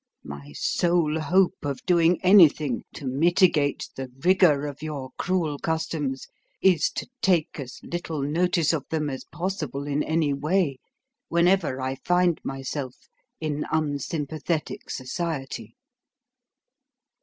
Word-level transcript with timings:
My 0.23 0.51
sole 0.53 1.19
hope 1.19 1.63
of 1.63 1.85
doing 1.85 2.19
anything 2.23 2.85
to 2.95 3.05
mitigate 3.05 3.87
the 3.95 4.11
rigour 4.25 4.65
of 4.65 4.81
your 4.81 5.11
cruel 5.19 5.59
customs 5.59 6.25
is 6.59 6.89
to 6.93 7.07
take 7.21 7.59
as 7.59 7.79
little 7.83 8.19
notice 8.23 8.73
of 8.73 8.83
them 8.89 9.11
as 9.11 9.25
possible 9.25 9.85
in 9.85 10.01
any 10.01 10.33
way 10.33 10.79
whenever 11.27 11.79
I 11.79 11.97
find 12.03 12.41
myself 12.43 12.95
in 13.39 13.63
unsympathetic 13.71 14.89
society." 14.89 15.75